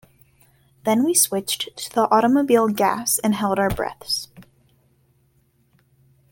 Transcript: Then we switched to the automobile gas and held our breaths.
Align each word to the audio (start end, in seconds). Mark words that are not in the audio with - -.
Then 0.83 1.03
we 1.03 1.13
switched 1.13 1.77
to 1.77 1.93
the 1.93 2.09
automobile 2.09 2.69
gas 2.69 3.19
and 3.19 3.35
held 3.35 3.59
our 3.59 3.69
breaths. 3.69 4.29